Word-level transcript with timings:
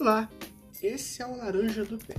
Olá, 0.00 0.30
esse 0.80 1.20
é 1.20 1.26
o 1.26 1.36
Laranja 1.36 1.84
do 1.84 1.98
Pé, 1.98 2.14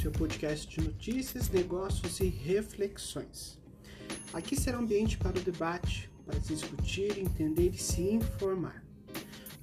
seu 0.00 0.12
podcast 0.12 0.68
de 0.68 0.86
notícias, 0.86 1.50
negócios 1.50 2.20
e 2.20 2.28
reflexões. 2.28 3.58
Aqui 4.32 4.54
será 4.54 4.78
um 4.78 4.82
ambiente 4.82 5.18
para 5.18 5.36
o 5.36 5.42
debate, 5.42 6.08
para 6.24 6.40
se 6.40 6.54
discutir, 6.54 7.18
entender 7.18 7.70
e 7.74 7.76
se 7.78 8.02
informar. 8.02 8.84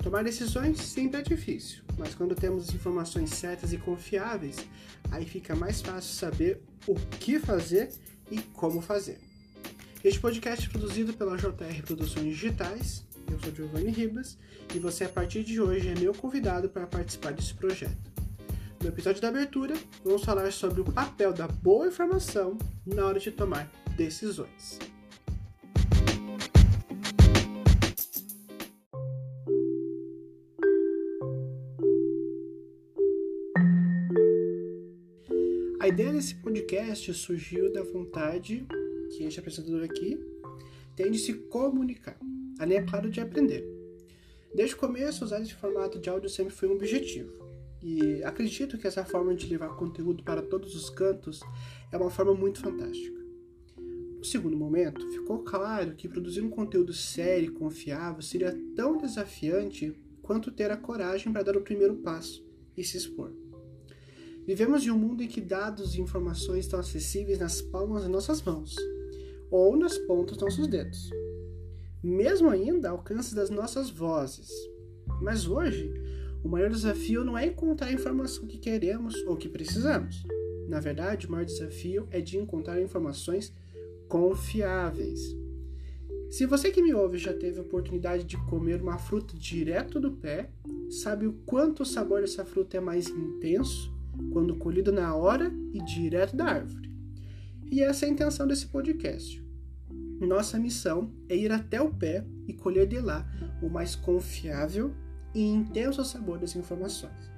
Tomar 0.04 0.22
decisões 0.22 0.82
sempre 0.82 1.22
é 1.22 1.24
difícil, 1.24 1.82
mas 1.98 2.14
quando 2.14 2.36
temos 2.36 2.74
informações 2.74 3.30
certas 3.30 3.72
e 3.72 3.78
confiáveis, 3.78 4.58
aí 5.10 5.26
fica 5.26 5.56
mais 5.56 5.82
fácil 5.82 6.14
saber 6.14 6.62
o 6.86 6.96
que 6.96 7.40
fazer 7.40 7.90
e 8.30 8.42
como 8.42 8.82
fazer. 8.82 9.18
Este 10.04 10.20
podcast 10.20 10.68
é 10.68 10.70
produzido 10.70 11.14
pela 11.14 11.38
JR 11.38 11.84
Produções 11.86 12.26
Digitais. 12.26 13.06
Eu 13.32 13.40
sou 13.40 13.56
Giovanni 13.56 13.92
Ribas 13.92 14.38
e 14.76 14.80
você, 14.80 15.06
a 15.06 15.10
partir 15.10 15.46
de 15.46 15.62
hoje, 15.62 15.88
é 15.88 15.96
meu 15.98 16.14
convidado 16.14 16.68
para 16.68 16.86
participar 16.86 17.32
desse 17.32 17.54
projeto. 17.54 18.12
No 18.82 18.90
episódio 18.90 19.22
da 19.22 19.30
abertura, 19.30 19.74
vamos 20.04 20.26
falar 20.26 20.52
sobre 20.52 20.82
o 20.82 20.84
papel 20.84 21.32
da 21.32 21.48
boa 21.48 21.88
informação 21.88 22.58
na 22.86 23.06
hora 23.06 23.20
de 23.22 23.32
tomar 23.32 23.72
decisões. 23.96 24.80
A 35.80 35.88
ideia 35.88 36.12
desse 36.12 36.36
podcast 36.36 37.14
surgiu 37.14 37.72
da 37.72 37.82
vontade 37.82 38.68
que 39.16 39.24
este 39.24 39.40
apresentador 39.40 39.84
aqui 39.86 40.20
tem 40.96 41.10
de 41.12 41.18
se 41.18 41.34
comunicar, 41.34 42.20
além, 42.62 42.78
é 42.78 42.82
claro, 42.84 43.10
de 43.10 43.20
aprender. 43.20 43.66
Desde 44.54 44.76
o 44.76 44.78
começo, 44.78 45.24
usar 45.24 45.42
esse 45.42 45.54
formato 45.54 46.00
de 46.00 46.10
áudio 46.10 46.30
sempre 46.30 46.54
foi 46.54 46.70
um 46.70 46.74
objetivo. 46.74 47.32
E 47.82 48.24
acredito 48.24 48.78
que 48.78 48.86
essa 48.86 49.04
forma 49.04 49.34
de 49.34 49.48
levar 49.48 49.76
conteúdo 49.76 50.24
para 50.24 50.42
todos 50.42 50.76
os 50.76 50.90
cantos 50.90 51.40
é 51.92 51.98
uma 51.98 52.12
forma 52.12 52.34
muito 52.34 52.60
fantástica. 52.60 53.20
No 54.18 54.24
segundo 54.24 54.56
momento, 54.56 55.10
ficou 55.12 55.40
claro 55.40 55.96
que 55.96 56.08
produzir 56.08 56.42
um 56.42 56.50
conteúdo 56.50 56.94
sério 56.94 57.48
e 57.48 57.52
confiável 57.52 58.22
seria 58.22 58.56
tão 58.76 58.98
desafiante 58.98 60.00
quanto 60.22 60.52
ter 60.52 60.70
a 60.70 60.78
coragem 60.78 61.34
para 61.34 61.42
dar 61.42 61.58
o 61.58 61.62
primeiro 61.62 61.96
passo 61.96 62.46
e 62.78 62.84
se 62.84 62.98
expor. 62.98 63.32
Vivemos 64.46 64.86
em 64.86 64.92
um 64.92 64.98
mundo 64.98 65.24
em 65.24 65.28
que 65.28 65.42
dados 65.42 65.96
e 65.96 66.02
informações 66.02 66.66
estão 66.66 66.80
acessíveis 66.80 67.40
nas 67.40 67.62
palmas 67.62 68.04
das 68.04 68.12
nossas 68.12 68.42
mãos 68.44 68.76
ou 69.50 69.76
nas 69.76 69.98
pontas 69.98 70.38
dos 70.38 70.46
nossos 70.46 70.68
dedos, 70.68 71.10
mesmo 72.04 72.50
ainda 72.50 72.90
ao 72.90 72.98
alcance 72.98 73.36
das 73.36 73.50
nossas 73.50 73.90
vozes. 73.90 74.50
Mas 75.22 75.48
hoje, 75.48 75.94
o 76.44 76.50
maior 76.50 76.70
desafio 76.70 77.24
não 77.24 77.38
é 77.38 77.46
encontrar 77.46 77.88
a 77.88 77.94
informação 77.94 78.48
que 78.48 78.58
queremos 78.58 79.16
ou 79.28 79.36
que 79.36 79.48
precisamos. 79.48 80.24
Na 80.68 80.80
verdade, 80.80 81.28
o 81.28 81.32
maior 81.32 81.46
desafio 81.46 82.08
é 82.12 82.20
de 82.22 82.38
encontrar 82.38 82.82
informações 82.82 83.54
confiáveis. 84.08 85.20
Se 86.32 86.46
você 86.46 86.72
que 86.72 86.82
me 86.82 86.94
ouve 86.94 87.18
já 87.18 87.34
teve 87.34 87.60
a 87.60 87.62
oportunidade 87.62 88.24
de 88.24 88.38
comer 88.46 88.82
uma 88.82 88.98
fruta 88.98 89.36
direto 89.38 90.00
do 90.00 90.12
pé, 90.12 90.50
sabe 90.90 91.28
o 91.28 91.34
quanto 91.46 91.84
o 91.84 91.86
sabor 91.86 92.22
dessa 92.22 92.46
fruta 92.46 92.78
é 92.78 92.80
mais 92.80 93.08
intenso 93.10 93.94
quando 94.32 94.56
colhido 94.56 94.92
na 94.92 95.14
hora 95.14 95.52
e 95.74 95.84
direto 95.84 96.36
da 96.36 96.46
árvore. 96.46 96.90
E 97.70 97.82
essa 97.82 98.06
é 98.06 98.10
a 98.10 98.12
intenção 98.12 98.48
desse 98.48 98.68
podcast. 98.68 99.41
Nossa 100.22 100.60
missão 100.60 101.12
é 101.28 101.36
ir 101.36 101.52
até 101.52 101.82
o 101.82 101.92
pé 101.92 102.24
e 102.48 102.54
colher 102.54 102.88
de 102.88 103.00
lá 103.00 103.28
o 103.62 103.68
mais 103.70 103.96
confiável 103.96 104.94
e 105.34 105.42
intenso 105.42 106.06
sabor 106.06 106.38
das 106.38 106.56
informações. 106.56 107.32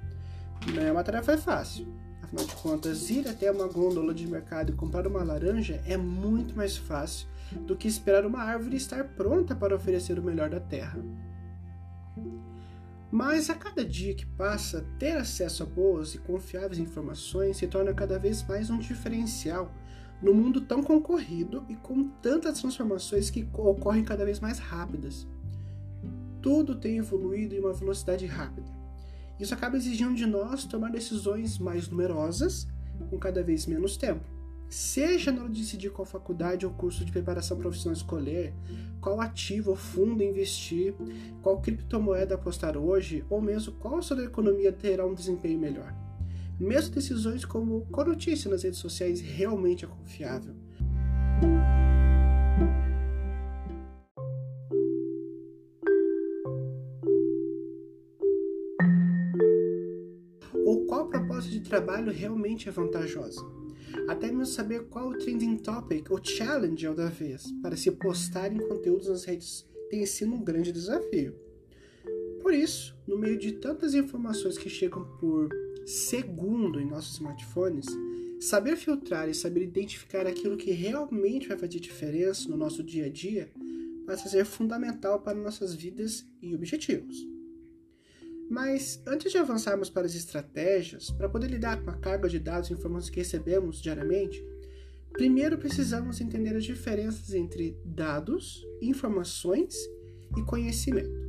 Não 0.74 0.82
é 0.82 0.92
uma 0.92 1.02
tarefa 1.02 1.38
fácil. 1.38 1.86
Afinal 2.22 2.44
de 2.44 2.54
contas, 2.56 3.08
ir 3.08 3.26
até 3.26 3.50
uma 3.50 3.68
gôndola 3.68 4.12
de 4.12 4.26
mercado 4.26 4.70
e 4.70 4.76
comprar 4.76 5.06
uma 5.06 5.22
laranja 5.22 5.82
é 5.86 5.96
muito 5.96 6.54
mais 6.54 6.76
fácil 6.76 7.26
do 7.66 7.74
que 7.74 7.88
esperar 7.88 8.26
uma 8.26 8.42
árvore 8.42 8.76
estar 8.76 9.04
pronta 9.04 9.54
para 9.54 9.74
oferecer 9.74 10.18
o 10.18 10.22
melhor 10.22 10.50
da 10.50 10.60
terra. 10.60 11.02
Mas 13.10 13.48
a 13.48 13.54
cada 13.54 13.84
dia 13.84 14.14
que 14.14 14.26
passa, 14.26 14.84
ter 14.98 15.12
acesso 15.12 15.62
a 15.62 15.66
boas 15.66 16.14
e 16.14 16.18
confiáveis 16.18 16.78
informações 16.78 17.56
se 17.56 17.66
torna 17.66 17.94
cada 17.94 18.18
vez 18.18 18.42
mais 18.42 18.68
um 18.68 18.78
diferencial 18.78 19.72
no 20.22 20.32
mundo 20.32 20.60
tão 20.60 20.82
concorrido 20.82 21.64
e 21.68 21.74
com 21.76 22.08
tantas 22.22 22.60
transformações 22.60 23.30
que 23.30 23.46
ocorrem 23.52 24.04
cada 24.04 24.24
vez 24.24 24.40
mais 24.40 24.58
rápidas. 24.58 25.26
Tudo 26.40 26.74
tem 26.74 26.98
evoluído 26.98 27.54
em 27.54 27.60
uma 27.60 27.72
velocidade 27.72 28.26
rápida. 28.26 28.70
Isso 29.38 29.54
acaba 29.54 29.76
exigindo 29.76 30.14
de 30.14 30.26
nós 30.26 30.64
tomar 30.64 30.90
decisões 30.90 31.58
mais 31.58 31.88
numerosas 31.88 32.66
com 33.10 33.18
cada 33.18 33.42
vez 33.42 33.66
menos 33.66 33.96
tempo. 33.96 34.24
Seja 34.68 35.30
na 35.30 35.42
hora 35.42 35.52
de 35.52 35.60
decidir 35.60 35.90
qual 35.90 36.04
faculdade 36.04 36.66
ou 36.66 36.72
curso 36.72 37.04
de 37.04 37.12
preparação 37.12 37.56
profissional 37.56 37.96
escolher, 37.96 38.52
qual 39.00 39.20
ativo 39.20 39.70
ou 39.70 39.76
fundo 39.76 40.22
investir, 40.22 40.94
qual 41.42 41.60
criptomoeda 41.60 42.34
apostar 42.34 42.76
hoje, 42.76 43.24
ou 43.28 43.40
mesmo 43.40 43.72
qual 43.74 44.02
sua 44.02 44.24
economia 44.24 44.72
terá 44.72 45.06
um 45.06 45.14
desempenho 45.14 45.58
melhor. 45.58 46.03
Mesmo 46.58 46.94
decisões 46.94 47.44
como 47.44 47.84
qual 47.90 48.06
notícia 48.06 48.48
nas 48.48 48.62
redes 48.62 48.78
sociais 48.78 49.20
realmente 49.20 49.84
é 49.84 49.88
confiável. 49.88 50.54
Ou 60.64 60.86
qual 60.86 61.08
proposta 61.08 61.50
de 61.50 61.60
trabalho 61.60 62.12
realmente 62.12 62.68
é 62.68 62.72
vantajosa. 62.72 63.44
Até 64.08 64.28
mesmo 64.28 64.46
saber 64.46 64.84
qual 64.84 65.08
o 65.08 65.18
trending 65.18 65.56
topic 65.56 66.10
ou 66.10 66.20
challenge 66.22 66.86
é 66.86 66.94
da 66.94 67.08
vez 67.08 67.50
para 67.62 67.76
se 67.76 67.90
postar 67.90 68.52
em 68.52 68.58
conteúdos 68.58 69.08
nas 69.08 69.24
redes 69.24 69.66
tem 69.90 70.06
sido 70.06 70.34
um 70.34 70.44
grande 70.44 70.70
desafio. 70.70 71.34
Por 72.40 72.52
isso, 72.52 72.96
no 73.06 73.18
meio 73.18 73.38
de 73.38 73.52
tantas 73.52 73.94
informações 73.94 74.58
que 74.58 74.68
chegam 74.68 75.04
por 75.18 75.48
segundo 75.86 76.80
em 76.80 76.86
nossos 76.86 77.14
smartphones, 77.14 77.86
saber 78.40 78.76
filtrar 78.76 79.28
e 79.28 79.34
saber 79.34 79.62
identificar 79.62 80.26
aquilo 80.26 80.56
que 80.56 80.70
realmente 80.70 81.48
vai 81.48 81.56
fazer 81.56 81.80
diferença 81.80 82.48
no 82.48 82.56
nosso 82.56 82.82
dia 82.82 83.06
a 83.06 83.08
dia 83.08 83.50
passa 84.06 84.28
a 84.28 84.30
ser 84.30 84.44
fundamental 84.44 85.20
para 85.20 85.38
nossas 85.38 85.74
vidas 85.74 86.26
e 86.40 86.54
objetivos. 86.54 87.16
Mas 88.50 89.02
antes 89.06 89.32
de 89.32 89.38
avançarmos 89.38 89.88
para 89.88 90.06
as 90.06 90.14
estratégias, 90.14 91.10
para 91.10 91.28
poder 91.28 91.50
lidar 91.50 91.82
com 91.82 91.90
a 91.90 91.96
carga 91.96 92.28
de 92.28 92.38
dados 92.38 92.68
e 92.68 92.74
informações 92.74 93.10
que 93.10 93.18
recebemos 93.18 93.80
diariamente, 93.80 94.44
primeiro 95.12 95.56
precisamos 95.56 96.20
entender 96.20 96.54
as 96.54 96.64
diferenças 96.64 97.32
entre 97.32 97.78
dados, 97.84 98.62
informações 98.82 99.74
e 100.36 100.42
conhecimento. 100.42 101.24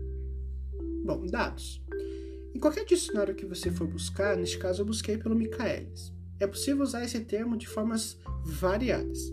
Bom, 1.06 1.26
dados. 1.28 1.85
Em 2.56 2.58
qualquer 2.58 2.86
dicionário 2.86 3.36
que 3.36 3.46
você 3.46 3.70
for 3.70 3.86
buscar, 3.86 4.38
neste 4.38 4.58
caso 4.58 4.82
eu 4.82 4.86
busquei 4.86 5.18
pelo 5.18 5.36
Michaelis. 5.36 6.14
É 6.40 6.48
possível 6.48 6.84
usar 6.84 7.04
esse 7.04 7.20
termo 7.20 7.58
de 7.58 7.68
formas 7.68 8.18
variadas. 8.46 9.30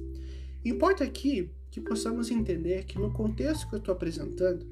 Importa 0.64 1.04
aqui 1.04 1.48
que 1.70 1.80
possamos 1.80 2.32
entender 2.32 2.84
que 2.84 2.98
no 2.98 3.12
contexto 3.12 3.68
que 3.68 3.76
eu 3.76 3.78
estou 3.78 3.94
apresentando, 3.94 4.66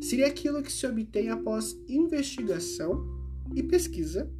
seria 0.00 0.26
aquilo 0.26 0.62
que 0.62 0.72
se 0.72 0.86
obtém 0.86 1.28
após 1.28 1.76
investigação 1.86 3.04
e 3.54 3.62
pesquisa 3.62 4.32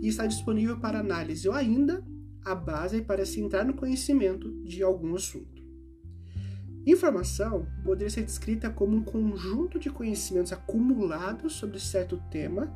e 0.00 0.08
está 0.08 0.26
disponível 0.26 0.80
para 0.80 1.00
análise 1.00 1.46
ou 1.46 1.54
ainda 1.54 2.02
a 2.42 2.54
base 2.54 3.02
para 3.02 3.26
se 3.26 3.38
entrar 3.38 3.66
no 3.66 3.74
conhecimento 3.74 4.50
de 4.62 4.82
algum 4.82 5.14
assunto. 5.14 5.62
Informação 6.86 7.66
poderia 7.84 8.08
ser 8.08 8.22
descrita 8.22 8.70
como 8.70 8.96
um 8.96 9.04
conjunto 9.04 9.78
de 9.78 9.90
conhecimentos 9.90 10.52
acumulados 10.52 11.52
sobre 11.52 11.78
certo 11.78 12.18
tema 12.30 12.72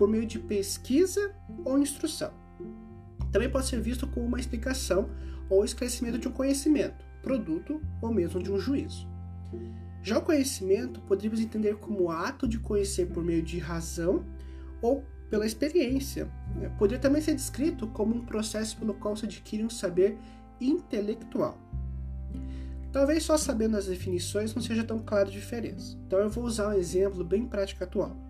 por 0.00 0.08
meio 0.08 0.24
de 0.24 0.38
pesquisa 0.38 1.30
ou 1.62 1.78
instrução. 1.78 2.32
Também 3.30 3.50
pode 3.50 3.66
ser 3.66 3.82
visto 3.82 4.06
como 4.06 4.24
uma 4.24 4.40
explicação 4.40 5.10
ou 5.50 5.62
esclarecimento 5.62 6.16
de 6.16 6.26
um 6.26 6.32
conhecimento, 6.32 7.04
produto 7.22 7.82
ou 8.00 8.10
mesmo 8.10 8.42
de 8.42 8.50
um 8.50 8.58
juízo. 8.58 9.06
Já 10.02 10.16
o 10.16 10.22
conhecimento 10.22 11.02
poderíamos 11.02 11.38
entender 11.38 11.76
como 11.76 12.10
ato 12.10 12.48
de 12.48 12.58
conhecer 12.58 13.08
por 13.08 13.22
meio 13.22 13.42
de 13.42 13.58
razão 13.58 14.24
ou 14.80 15.04
pela 15.28 15.44
experiência. 15.44 16.32
Né? 16.56 16.70
Poderia 16.78 16.98
também 16.98 17.20
ser 17.20 17.34
descrito 17.34 17.86
como 17.88 18.14
um 18.14 18.24
processo 18.24 18.78
pelo 18.78 18.94
qual 18.94 19.14
se 19.14 19.26
adquire 19.26 19.62
um 19.62 19.68
saber 19.68 20.16
intelectual. 20.58 21.58
Talvez 22.90 23.22
só 23.22 23.36
sabendo 23.36 23.76
as 23.76 23.84
definições 23.84 24.54
não 24.54 24.62
seja 24.62 24.82
tão 24.82 24.98
clara 24.98 25.28
a 25.28 25.30
diferença. 25.30 25.94
Então 26.06 26.20
eu 26.20 26.30
vou 26.30 26.44
usar 26.44 26.68
um 26.68 26.72
exemplo 26.72 27.22
bem 27.22 27.46
prático 27.46 27.84
atual. 27.84 28.29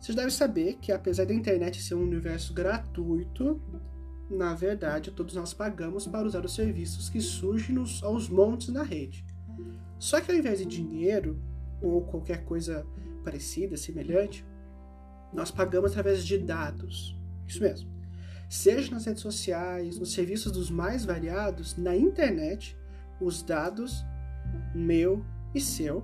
Vocês 0.00 0.14
devem 0.14 0.30
saber 0.30 0.74
que, 0.74 0.92
apesar 0.92 1.26
da 1.26 1.34
internet 1.34 1.82
ser 1.82 1.94
um 1.94 2.02
universo 2.02 2.54
gratuito, 2.54 3.60
na 4.30 4.54
verdade 4.54 5.10
todos 5.10 5.34
nós 5.34 5.54
pagamos 5.54 6.06
para 6.06 6.26
usar 6.26 6.44
os 6.44 6.54
serviços 6.54 7.08
que 7.08 7.20
surgem 7.20 7.74
nos, 7.74 8.02
aos 8.02 8.28
montes 8.28 8.68
na 8.68 8.82
rede. 8.82 9.24
Só 9.98 10.20
que 10.20 10.30
ao 10.30 10.36
invés 10.36 10.58
de 10.58 10.66
dinheiro 10.66 11.40
ou 11.82 12.02
qualquer 12.02 12.44
coisa 12.44 12.86
parecida, 13.24 13.76
semelhante, 13.76 14.44
nós 15.32 15.50
pagamos 15.50 15.90
através 15.90 16.24
de 16.24 16.38
dados. 16.38 17.16
Isso 17.46 17.60
mesmo. 17.60 17.90
Seja 18.48 18.90
nas 18.90 19.04
redes 19.04 19.22
sociais, 19.22 19.98
nos 19.98 20.12
serviços 20.12 20.52
dos 20.52 20.70
mais 20.70 21.04
variados, 21.04 21.76
na 21.76 21.94
internet, 21.96 22.76
os 23.20 23.42
dados 23.42 24.04
meu 24.74 25.24
e 25.54 25.60
seu 25.60 26.02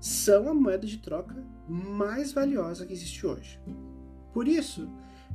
são 0.00 0.48
a 0.48 0.54
moeda 0.54 0.86
de 0.86 0.98
troca 0.98 1.34
mais 1.70 2.32
valiosa 2.32 2.84
que 2.84 2.92
existe 2.92 3.24
hoje. 3.24 3.60
Por 4.32 4.48
isso, 4.48 4.88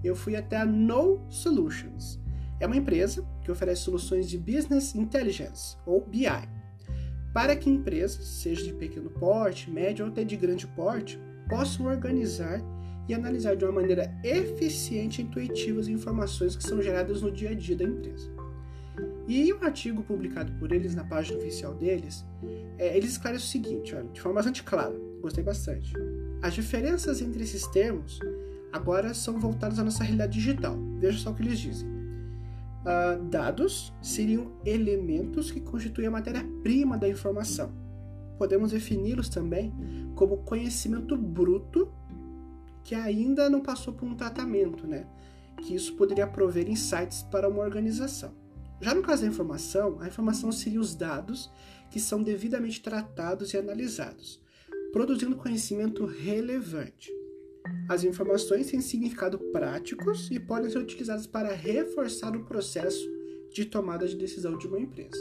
eu 0.03 0.15
fui 0.15 0.35
até 0.35 0.57
a 0.57 0.65
No 0.65 1.25
Solutions. 1.29 2.19
É 2.59 2.67
uma 2.67 2.75
empresa 2.75 3.25
que 3.41 3.51
oferece 3.51 3.81
soluções 3.81 4.29
de 4.29 4.37
Business 4.37 4.93
Intelligence, 4.95 5.77
ou 5.85 6.05
BI, 6.05 6.27
para 7.33 7.55
que 7.55 7.69
empresas, 7.69 8.25
seja 8.25 8.63
de 8.63 8.73
pequeno 8.73 9.09
porte, 9.09 9.69
médio 9.69 10.05
ou 10.05 10.11
até 10.11 10.23
de 10.23 10.37
grande 10.37 10.67
porte, 10.67 11.19
possam 11.49 11.85
organizar 11.85 12.61
e 13.07 13.13
analisar 13.13 13.55
de 13.55 13.65
uma 13.65 13.73
maneira 13.73 14.13
eficiente 14.23 15.21
e 15.21 15.25
intuitiva 15.25 15.79
as 15.79 15.87
informações 15.87 16.55
que 16.55 16.63
são 16.63 16.81
geradas 16.81 17.21
no 17.21 17.31
dia 17.31 17.51
a 17.51 17.53
dia 17.53 17.75
da 17.75 17.83
empresa. 17.83 18.33
E 19.27 19.53
um 19.53 19.63
artigo 19.63 20.01
publicado 20.03 20.51
por 20.53 20.71
eles 20.71 20.95
na 20.95 21.03
página 21.03 21.37
oficial 21.37 21.73
deles, 21.73 22.25
é, 22.77 22.95
eles 22.95 23.11
esclarecem 23.11 23.45
o 23.45 23.51
seguinte, 23.51 23.95
olha, 23.95 24.07
de 24.07 24.21
forma 24.21 24.35
bastante 24.35 24.63
clara, 24.63 24.95
gostei 25.21 25.43
bastante. 25.43 25.93
As 26.45 26.53
diferenças 26.53 27.23
entre 27.23 27.41
esses 27.41 27.65
termos 27.65 28.19
agora 28.71 29.15
são 29.15 29.39
voltadas 29.39 29.79
à 29.79 29.83
nossa 29.83 30.03
realidade 30.03 30.33
digital. 30.33 30.77
Veja 30.99 31.17
só 31.17 31.31
o 31.31 31.33
que 31.33 31.41
eles 31.41 31.57
dizem. 31.57 31.89
Uh, 31.89 33.23
dados 33.31 33.91
seriam 33.99 34.51
elementos 34.63 35.49
que 35.49 35.59
constituem 35.59 36.07
a 36.07 36.11
matéria-prima 36.11 36.99
da 36.99 37.09
informação. 37.09 37.73
Podemos 38.37 38.69
defini-los 38.69 39.27
também 39.27 39.73
como 40.13 40.43
conhecimento 40.43 41.17
bruto 41.17 41.91
que 42.83 42.93
ainda 42.93 43.49
não 43.49 43.61
passou 43.61 43.95
por 43.95 44.07
um 44.07 44.13
tratamento, 44.13 44.85
né? 44.85 45.07
Que 45.63 45.73
isso 45.73 45.95
poderia 45.95 46.27
prover 46.27 46.69
insights 46.69 47.23
para 47.23 47.49
uma 47.49 47.63
organização. 47.63 48.35
Já 48.79 48.93
no 48.93 49.01
caso 49.01 49.23
da 49.23 49.29
informação, 49.29 49.97
a 49.99 50.07
informação 50.07 50.51
seria 50.51 50.79
os 50.79 50.93
dados 50.93 51.51
que 51.89 51.99
são 51.99 52.21
devidamente 52.21 52.83
tratados 52.83 53.51
e 53.51 53.57
analisados, 53.57 54.44
produzindo 54.95 55.35
conhecimento 55.35 56.05
relevante. 56.05 57.11
As 57.89 58.05
informações 58.05 58.67
têm 58.67 58.79
significado 58.79 59.37
práticos 59.51 60.31
e 60.31 60.39
podem 60.39 60.69
ser 60.69 60.77
utilizadas 60.77 61.27
para 61.27 61.53
reforçar 61.53 62.33
o 62.33 62.45
processo 62.45 63.05
de 63.51 63.65
tomada 63.65 64.07
de 64.07 64.15
decisão 64.15 64.57
de 64.57 64.67
uma 64.67 64.79
empresa. 64.79 65.19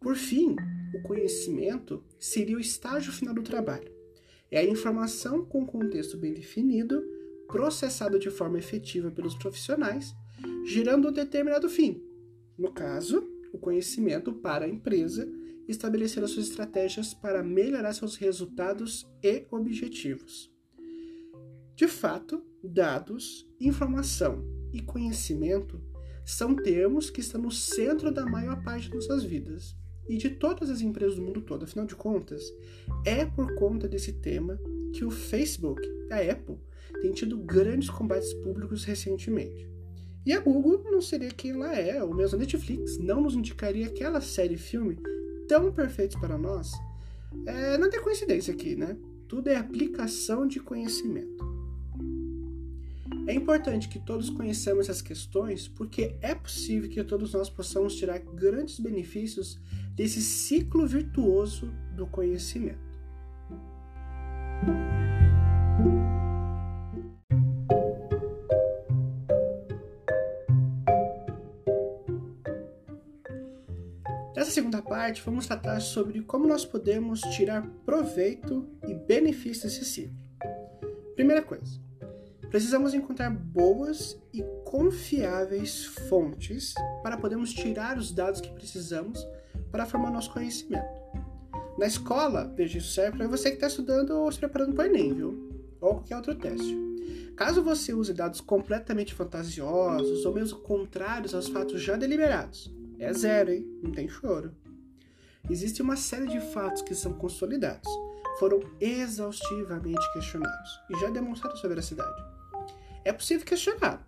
Por 0.00 0.16
fim, 0.16 0.56
o 0.92 1.00
conhecimento 1.02 2.02
seria 2.18 2.56
o 2.56 2.60
estágio 2.60 3.12
final 3.12 3.32
do 3.32 3.42
trabalho. 3.44 3.88
É 4.50 4.58
a 4.58 4.64
informação 4.64 5.44
com 5.44 5.64
contexto 5.64 6.16
bem 6.16 6.34
definido, 6.34 7.04
processado 7.46 8.18
de 8.18 8.30
forma 8.30 8.58
efetiva 8.58 9.12
pelos 9.12 9.36
profissionais, 9.36 10.12
gerando 10.64 11.06
um 11.06 11.12
determinado 11.12 11.68
fim. 11.68 12.02
No 12.58 12.72
caso, 12.72 13.24
o 13.52 13.58
conhecimento 13.58 14.32
para 14.32 14.64
a 14.64 14.68
empresa 14.68 15.24
estabelecer 15.68 16.22
as 16.22 16.30
suas 16.30 16.48
estratégias 16.48 17.12
para 17.12 17.42
melhorar 17.42 17.92
seus 17.92 18.16
resultados 18.16 19.06
e 19.22 19.46
objetivos. 19.50 20.52
De 21.74 21.86
fato, 21.86 22.42
dados, 22.62 23.46
informação 23.60 24.44
e 24.72 24.80
conhecimento 24.80 25.80
são 26.24 26.56
termos 26.56 27.10
que 27.10 27.20
estão 27.20 27.40
no 27.40 27.50
centro 27.50 28.10
da 28.12 28.24
maior 28.24 28.62
parte 28.62 28.88
de 28.88 28.94
nossas 28.94 29.22
vidas 29.22 29.76
e 30.08 30.16
de 30.16 30.30
todas 30.30 30.70
as 30.70 30.80
empresas 30.80 31.16
do 31.16 31.22
mundo 31.22 31.42
todo. 31.42 31.64
Afinal 31.64 31.86
de 31.86 31.94
contas, 31.94 32.42
é 33.04 33.24
por 33.24 33.54
conta 33.54 33.88
desse 33.88 34.12
tema 34.12 34.58
que 34.92 35.04
o 35.04 35.10
Facebook 35.10 35.80
a 36.10 36.18
Apple 36.18 36.58
têm 37.02 37.12
tido 37.12 37.38
grandes 37.38 37.90
combates 37.90 38.32
públicos 38.34 38.84
recentemente. 38.84 39.68
E 40.24 40.32
a 40.32 40.40
Google 40.40 40.82
não 40.90 41.00
seria 41.00 41.30
quem 41.30 41.52
ela 41.52 41.76
é, 41.76 42.02
ou 42.02 42.14
mesmo 42.14 42.36
a 42.36 42.40
Netflix 42.40 42.98
não 42.98 43.20
nos 43.20 43.34
indicaria 43.34 43.86
aquela 43.86 44.20
série 44.20 44.54
e 44.54 44.58
filme 44.58 44.98
tão 45.46 45.72
perfeitos 45.72 46.16
para 46.16 46.36
nós. 46.38 46.72
É, 47.46 47.78
não 47.78 47.90
tem 47.90 48.00
coincidência 48.00 48.52
aqui, 48.52 48.76
né? 48.76 48.96
Tudo 49.28 49.48
é 49.48 49.56
aplicação 49.56 50.46
de 50.46 50.60
conhecimento. 50.60 51.44
É 53.26 53.34
importante 53.34 53.88
que 53.88 53.98
todos 53.98 54.30
conheçamos 54.30 54.88
essas 54.88 55.02
questões 55.02 55.66
porque 55.66 56.16
é 56.20 56.32
possível 56.32 56.88
que 56.88 57.02
todos 57.02 57.32
nós 57.32 57.50
possamos 57.50 57.96
tirar 57.96 58.20
grandes 58.20 58.78
benefícios 58.78 59.58
desse 59.96 60.20
ciclo 60.20 60.86
virtuoso 60.86 61.72
do 61.96 62.06
conhecimento. 62.06 62.85
Parte, 74.86 75.22
vamos 75.22 75.46
tratar 75.46 75.80
sobre 75.80 76.22
como 76.22 76.46
nós 76.46 76.64
podemos 76.64 77.20
tirar 77.20 77.66
proveito 77.84 78.68
e 78.86 78.94
benefício 78.94 79.64
desse 79.64 79.84
ciclo. 79.84 80.16
Primeira 81.14 81.42
coisa, 81.42 81.80
precisamos 82.50 82.94
encontrar 82.94 83.30
boas 83.30 84.18
e 84.32 84.42
confiáveis 84.64 85.86
fontes 86.08 86.74
para 87.02 87.16
podermos 87.16 87.52
tirar 87.52 87.98
os 87.98 88.12
dados 88.12 88.40
que 88.40 88.50
precisamos 88.50 89.26
para 89.72 89.86
formar 89.86 90.10
nosso 90.10 90.32
conhecimento. 90.32 90.86
Na 91.78 91.86
escola, 91.86 92.50
veja, 92.56 92.78
isso 92.78 92.92
serve 92.92 93.18
para 93.18 93.28
você 93.28 93.50
que 93.50 93.56
está 93.56 93.66
estudando 93.66 94.10
ou 94.10 94.30
se 94.30 94.38
preparando 94.38 94.74
para 94.74 94.84
o 94.84 94.86
Enem, 94.86 95.12
viu? 95.12 95.50
Ou 95.80 95.94
qualquer 95.94 96.16
outro 96.16 96.34
teste. 96.34 96.74
Caso 97.36 97.62
você 97.62 97.92
use 97.92 98.14
dados 98.14 98.40
completamente 98.40 99.12
fantasiosos 99.12 100.24
ou 100.24 100.32
mesmo 100.32 100.60
contrários 100.60 101.34
aos 101.34 101.48
fatos 101.48 101.82
já 101.82 101.96
deliberados, 101.96 102.72
é 102.98 103.12
zero, 103.12 103.52
hein? 103.52 103.66
Não 103.82 103.92
tem 103.92 104.08
choro. 104.08 104.54
Existe 105.48 105.80
uma 105.80 105.96
série 105.96 106.26
de 106.26 106.40
fatos 106.52 106.82
que 106.82 106.94
são 106.94 107.12
consolidados, 107.12 107.88
foram 108.38 108.60
exaustivamente 108.80 110.12
questionados 110.12 110.80
e 110.90 110.98
já 110.98 111.08
demonstraram 111.08 111.56
sua 111.56 111.68
veracidade. 111.68 112.22
É 113.04 113.12
possível 113.12 113.46
questionar, 113.46 114.04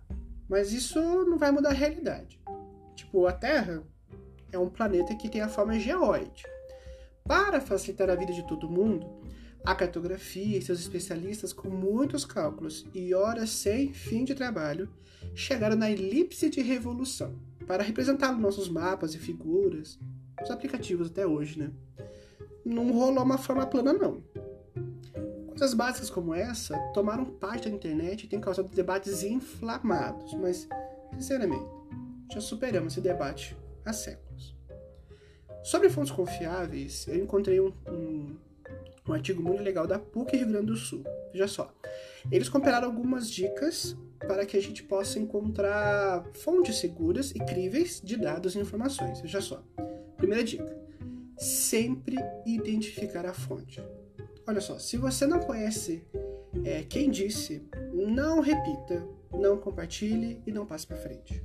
mas 0.49 0.73
isso 0.73 0.99
não 0.99 1.37
vai 1.37 1.51
mudar 1.51 1.69
a 1.69 1.73
realidade. 1.73 2.39
Tipo, 2.95 3.25
a 3.25 3.31
Terra 3.31 3.83
é 4.51 4.59
um 4.59 4.69
planeta 4.69 5.15
que 5.15 5.29
tem 5.29 5.41
a 5.41 5.47
forma 5.47 5.79
geoide. 5.79 6.43
Para 7.23 7.61
facilitar 7.61 8.09
a 8.09 8.15
vida 8.15 8.33
de 8.33 8.45
todo 8.47 8.69
mundo, 8.69 9.07
a 9.65 9.75
cartografia 9.75 10.57
e 10.57 10.61
seus 10.61 10.79
especialistas, 10.79 11.53
com 11.53 11.69
muitos 11.69 12.25
cálculos 12.25 12.85
e 12.93 13.13
horas 13.13 13.49
sem 13.49 13.93
fim 13.93 14.23
de 14.23 14.35
trabalho, 14.35 14.89
chegaram 15.35 15.75
na 15.75 15.89
elipse 15.91 16.49
de 16.49 16.61
revolução 16.61 17.39
para 17.67 17.83
representar 17.83 18.33
nossos 18.33 18.67
mapas 18.67 19.13
e 19.13 19.19
figuras, 19.19 19.99
os 20.41 20.51
aplicativos 20.51 21.09
até 21.09 21.25
hoje, 21.25 21.59
né? 21.59 21.71
Não 22.65 22.91
rolou 22.91 23.23
uma 23.23 23.37
forma 23.37 23.65
plana, 23.65 23.93
não. 23.93 24.23
Coisas 25.47 25.73
básicas 25.73 26.09
como 26.09 26.33
essa 26.33 26.77
tomaram 26.93 27.25
parte 27.25 27.67
da 27.67 27.75
internet 27.75 28.23
e 28.23 28.27
têm 28.27 28.39
causado 28.39 28.69
debates 28.69 29.23
inflamados, 29.23 30.33
mas, 30.35 30.67
sinceramente, 31.13 31.65
já 32.31 32.39
superamos 32.39 32.93
esse 32.93 33.01
debate 33.01 33.57
há 33.85 33.91
séculos. 33.91 34.55
Sobre 35.63 35.89
fontes 35.89 36.11
confiáveis, 36.11 37.07
eu 37.07 37.17
encontrei 37.17 37.59
um, 37.59 37.73
um, 37.87 38.35
um 39.07 39.13
artigo 39.13 39.41
muito 39.41 39.61
legal 39.61 39.85
da 39.85 39.99
PUC 39.99 40.37
Rio 40.37 40.47
Grande 40.47 40.67
do 40.67 40.75
Sul. 40.77 41.03
Veja 41.31 41.47
só. 41.47 41.73
Eles 42.31 42.47
compilaram 42.47 42.87
algumas 42.87 43.29
dicas 43.29 43.97
para 44.19 44.45
que 44.45 44.57
a 44.57 44.61
gente 44.61 44.83
possa 44.83 45.19
encontrar 45.19 46.25
fontes 46.35 46.77
seguras 46.77 47.31
e 47.31 47.39
críveis 47.39 48.01
de 48.03 48.15
dados 48.15 48.55
e 48.55 48.59
informações. 48.59 49.21
Veja 49.21 49.41
só. 49.41 49.63
Primeira 50.19 50.43
dica: 50.43 50.77
sempre 51.35 52.15
identificar 52.45 53.25
a 53.25 53.33
fonte. 53.33 53.81
Olha 54.47 54.61
só, 54.61 54.77
se 54.77 54.97
você 54.97 55.25
não 55.25 55.39
conhece 55.39 56.03
é, 56.63 56.83
quem 56.83 57.09
disse, 57.09 57.67
não 57.91 58.39
repita, 58.39 59.03
não 59.33 59.57
compartilhe 59.57 60.41
e 60.45 60.51
não 60.51 60.65
passe 60.65 60.85
para 60.85 60.97
frente 60.97 61.43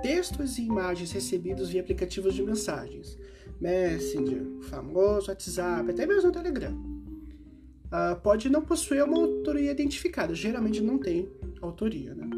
textos 0.00 0.58
e 0.58 0.62
imagens 0.62 1.12
recebidos 1.12 1.70
via 1.70 1.80
aplicativos 1.80 2.34
de 2.34 2.42
mensagens, 2.42 3.18
Messenger, 3.60 4.42
famoso 4.62 5.30
WhatsApp, 5.30 5.90
até 5.90 6.06
mesmo 6.06 6.30
o 6.30 6.32
Telegram. 6.32 6.72
Uh, 6.72 8.18
pode 8.22 8.48
não 8.48 8.62
possuir 8.62 9.04
uma 9.04 9.18
autoria 9.18 9.70
identificada, 9.70 10.34
geralmente 10.34 10.80
não 10.80 10.96
tem 10.96 11.28
autoria. 11.60 12.14
Né? 12.14 12.28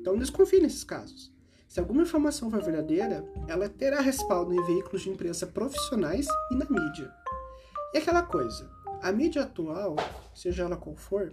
Então 0.00 0.18
desconfie 0.18 0.60
nesses 0.60 0.84
casos. 0.84 1.32
Se 1.68 1.80
alguma 1.80 2.02
informação 2.02 2.50
for 2.50 2.62
verdadeira, 2.62 3.24
ela 3.48 3.68
terá 3.68 4.00
respaldo 4.00 4.54
em 4.54 4.64
veículos 4.64 5.02
de 5.02 5.10
imprensa 5.10 5.46
profissionais 5.46 6.26
e 6.50 6.54
na 6.54 6.66
mídia. 6.68 7.12
E 7.92 7.98
aquela 7.98 8.22
coisa, 8.22 8.70
a 9.02 9.12
mídia 9.12 9.42
atual, 9.42 9.96
seja 10.34 10.64
ela 10.64 10.76
qual 10.76 10.96
for, 10.96 11.30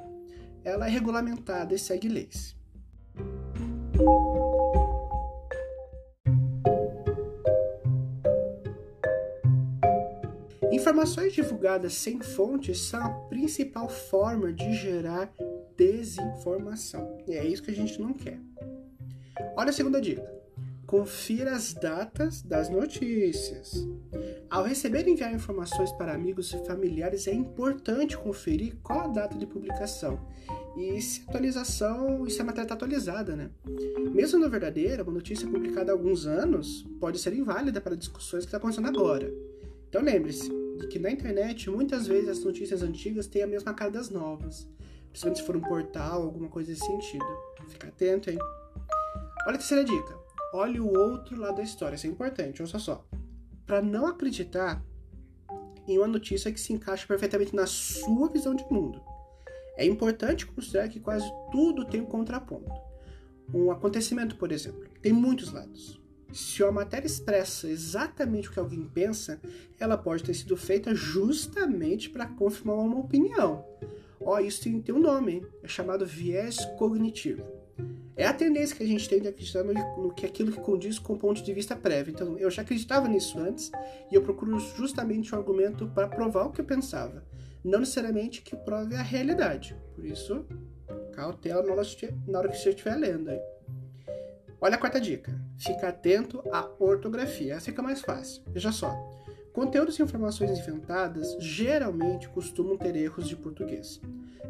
ela 0.63 0.87
é 0.87 0.89
regulamentada 0.89 1.73
e 1.73 1.79
segue 1.79 2.07
leis. 2.07 2.55
Informações 10.71 11.33
divulgadas 11.33 11.93
sem 11.93 12.19
fontes 12.19 12.81
são 12.81 13.01
a 13.01 13.09
principal 13.29 13.87
forma 13.87 14.51
de 14.51 14.73
gerar 14.73 15.31
desinformação. 15.77 17.17
E 17.27 17.33
é 17.33 17.45
isso 17.45 17.63
que 17.63 17.71
a 17.71 17.75
gente 17.75 18.01
não 18.01 18.13
quer. 18.13 18.39
Olha 19.55 19.69
a 19.69 19.73
segunda 19.73 20.01
dica. 20.01 20.23
Confira 20.85 21.55
as 21.55 21.73
datas 21.73 22.41
das 22.41 22.69
notícias. 22.69 23.87
Ao 24.49 24.63
receber 24.63 25.07
e 25.07 25.11
enviar 25.11 25.33
informações 25.33 25.91
para 25.93 26.13
amigos 26.13 26.53
e 26.53 26.65
familiares, 26.65 27.27
é 27.27 27.33
importante 27.33 28.17
conferir 28.17 28.75
qual 28.83 29.01
a 29.01 29.07
data 29.07 29.37
de 29.37 29.47
publicação 29.47 30.19
e 30.75 30.99
se 31.01 31.21
a 31.21 31.29
atualização, 31.29 32.27
se 32.29 32.41
a 32.41 32.43
matéria 32.43 32.63
está 32.63 32.75
atualizada, 32.75 33.35
né? 33.35 33.49
Mesmo 34.11 34.39
na 34.39 34.47
verdadeira, 34.47 35.03
uma 35.03 35.11
notícia 35.11 35.47
publicada 35.47 35.91
há 35.91 35.95
alguns 35.95 36.25
anos 36.25 36.85
pode 36.99 37.19
ser 37.19 37.33
inválida 37.33 37.79
para 37.79 37.95
discussões 37.95 38.43
que 38.43 38.47
estão 38.47 38.59
tá 38.59 38.67
acontecendo 38.67 38.87
agora. 38.87 39.31
Então 39.87 40.01
lembre-se 40.01 40.49
de 40.79 40.87
que 40.87 40.97
na 40.97 41.11
internet, 41.11 41.69
muitas 41.69 42.07
vezes 42.07 42.29
as 42.29 42.43
notícias 42.43 42.81
antigas 42.81 43.27
têm 43.27 43.43
a 43.43 43.47
mesma 43.47 43.73
cara 43.73 43.91
das 43.91 44.09
novas. 44.09 44.67
Principalmente 45.09 45.39
se 45.39 45.45
for 45.45 45.55
um 45.55 45.61
portal, 45.61 46.23
alguma 46.23 46.49
coisa 46.49 46.71
nesse 46.71 46.85
sentido. 46.85 47.25
Fica 47.67 47.87
atento, 47.87 48.31
hein? 48.31 48.39
Olha 49.45 49.55
a 49.55 49.59
terceira 49.59 49.83
dica. 49.83 50.17
Olhe 50.53 50.79
o 50.79 50.87
outro 50.87 51.37
lado 51.37 51.55
da 51.57 51.63
história. 51.63 51.95
Isso 51.95 52.07
é 52.07 52.09
importante, 52.09 52.61
ouça 52.61 52.79
só. 52.79 53.05
Para 53.65 53.81
não 53.81 54.05
acreditar 54.05 54.83
em 55.87 55.97
uma 55.97 56.07
notícia 56.07 56.51
que 56.51 56.59
se 56.59 56.71
encaixa 56.71 57.05
perfeitamente 57.05 57.55
na 57.55 57.65
sua 57.65 58.29
visão 58.29 58.55
de 58.55 58.63
mundo. 58.71 59.01
É 59.75 59.85
importante 59.85 60.45
considerar 60.45 60.87
que 60.87 60.99
quase 60.99 61.29
tudo 61.51 61.85
tem 61.85 61.99
um 61.99 62.05
contraponto. 62.05 62.71
Um 63.53 63.69
acontecimento, 63.69 64.37
por 64.37 64.51
exemplo, 64.51 64.87
tem 65.01 65.11
muitos 65.11 65.51
lados. 65.51 66.01
Se 66.31 66.63
a 66.63 66.71
matéria 66.71 67.05
expressa 67.05 67.67
exatamente 67.67 68.49
o 68.49 68.51
que 68.51 68.59
alguém 68.59 68.87
pensa, 68.87 69.41
ela 69.79 69.97
pode 69.97 70.23
ter 70.23 70.33
sido 70.33 70.55
feita 70.55 70.95
justamente 70.95 72.09
para 72.09 72.27
confirmar 72.27 72.77
uma 72.77 72.99
opinião. 72.99 73.65
Ó, 74.21 74.35
oh, 74.35 74.39
isso 74.39 74.63
tem, 74.63 74.81
tem 74.81 74.95
um 74.95 74.99
nome, 74.99 75.33
hein? 75.33 75.47
é 75.61 75.67
chamado 75.67 76.05
viés 76.05 76.63
cognitivo. 76.77 77.62
É 78.15 78.27
a 78.27 78.33
tendência 78.33 78.75
que 78.75 78.83
a 78.83 78.87
gente 78.87 79.09
tem 79.09 79.19
de 79.19 79.27
acreditar 79.27 79.63
no, 79.63 79.73
no, 79.73 80.13
que 80.13 80.25
aquilo 80.25 80.51
que 80.51 80.59
condiz 80.59 80.99
com 80.99 81.13
o 81.13 81.17
ponto 81.17 81.41
de 81.41 81.53
vista 81.53 81.75
prévio. 81.75 82.13
Então, 82.13 82.37
eu 82.37 82.51
já 82.51 82.61
acreditava 82.61 83.07
nisso 83.07 83.39
antes 83.39 83.71
e 84.11 84.15
eu 84.15 84.21
procuro 84.21 84.59
justamente 84.59 85.33
um 85.33 85.37
argumento 85.37 85.87
para 85.87 86.07
provar 86.07 86.45
o 86.45 86.51
que 86.51 86.61
eu 86.61 86.65
pensava 86.65 87.23
não 87.63 87.79
necessariamente 87.79 88.41
que 88.41 88.55
prove 88.55 88.95
a 88.95 89.01
realidade. 89.01 89.75
Por 89.95 90.05
isso, 90.05 90.45
cautela 91.13 91.63
na 91.63 92.39
hora 92.39 92.49
que 92.49 92.57
você 92.57 92.69
estiver 92.69 92.95
lendo. 92.95 93.29
Aí. 93.29 93.39
Olha 94.59 94.75
a 94.75 94.77
quarta 94.77 94.99
dica. 94.99 95.39
Fica 95.57 95.89
atento 95.89 96.43
à 96.51 96.69
ortografia. 96.79 97.55
Essa 97.55 97.65
fica 97.65 97.81
mais 97.81 98.01
fácil. 98.01 98.43
Veja 98.47 98.71
só. 98.71 98.93
Conteúdos 99.53 99.97
e 99.97 100.03
informações 100.03 100.57
inventadas 100.57 101.37
geralmente 101.39 102.27
costumam 102.29 102.75
ter 102.75 102.95
erros 102.95 103.29
de 103.29 103.35
português. 103.35 104.01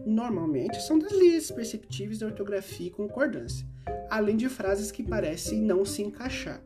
Normalmente 0.05 0.81
são 0.81 0.97
deslizes 0.97 1.51
perceptíveis 1.51 2.19
de 2.19 2.25
ortografia 2.25 2.87
e 2.87 2.91
concordância, 2.91 3.67
além 4.09 4.35
de 4.35 4.49
frases 4.49 4.91
que 4.91 5.03
parecem 5.03 5.61
não 5.61 5.85
se 5.85 6.01
encaixar. 6.01 6.61